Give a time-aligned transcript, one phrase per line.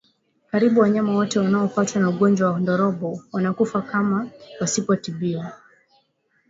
[0.51, 4.27] Karibu wanyama wote wanaopatwa na ugonjwa wa ndorobo wanakufa kama
[4.61, 5.53] wasipotibiwa